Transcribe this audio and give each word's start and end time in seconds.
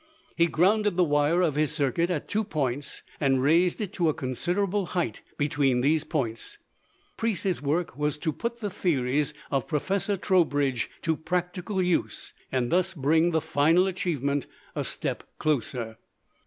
He 0.35 0.47
grounded 0.47 0.97
the 0.97 1.03
wire 1.03 1.41
of 1.43 1.53
his 1.53 1.71
circuit 1.71 2.09
at 2.09 2.27
two 2.27 2.43
points 2.43 3.03
and 3.19 3.39
raised 3.43 3.79
it 3.79 3.93
to 3.93 4.09
a 4.09 4.15
considerable 4.15 4.87
height 4.87 5.21
between 5.37 5.81
these 5.81 6.03
points. 6.03 6.57
Preece's 7.17 7.61
work 7.61 7.95
was 7.95 8.17
to 8.17 8.33
put 8.33 8.61
the 8.61 8.71
theories 8.71 9.31
of 9.51 9.67
Professor 9.67 10.17
Trowbridge 10.17 10.89
to 11.03 11.15
practical 11.15 11.83
use 11.83 12.33
and 12.51 12.71
thus 12.71 12.95
bring 12.95 13.29
the 13.29 13.41
final 13.41 13.85
achievement 13.85 14.47
a 14.75 14.83
step 14.83 15.23
nearer. 15.45 15.97